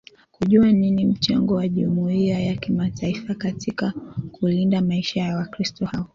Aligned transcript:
kujua 0.31 0.71
nini 0.71 1.05
mchango 1.05 1.53
wa 1.55 1.67
jumuiya 1.67 2.39
ya 2.39 2.55
kimataifa 2.55 3.33
katika 3.35 3.93
kulinda 4.31 4.81
maisha 4.81 5.19
ya 5.19 5.37
wakristo 5.37 5.85
hao 5.85 6.05